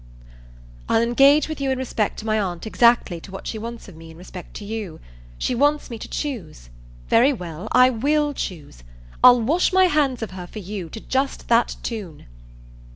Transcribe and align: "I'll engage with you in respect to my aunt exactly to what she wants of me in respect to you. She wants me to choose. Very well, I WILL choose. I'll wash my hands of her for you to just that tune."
"I'll 0.89 1.03
engage 1.03 1.47
with 1.47 1.61
you 1.61 1.69
in 1.69 1.77
respect 1.77 2.17
to 2.17 2.25
my 2.25 2.39
aunt 2.41 2.65
exactly 2.65 3.21
to 3.21 3.29
what 3.29 3.45
she 3.45 3.59
wants 3.59 3.87
of 3.87 3.95
me 3.95 4.09
in 4.09 4.17
respect 4.17 4.55
to 4.55 4.65
you. 4.65 4.99
She 5.37 5.53
wants 5.53 5.91
me 5.91 5.99
to 5.99 6.07
choose. 6.07 6.71
Very 7.07 7.31
well, 7.31 7.67
I 7.71 7.91
WILL 7.91 8.33
choose. 8.33 8.81
I'll 9.23 9.39
wash 9.41 9.71
my 9.71 9.85
hands 9.85 10.23
of 10.23 10.31
her 10.31 10.47
for 10.47 10.57
you 10.57 10.89
to 10.89 10.99
just 10.99 11.49
that 11.49 11.75
tune." 11.83 12.25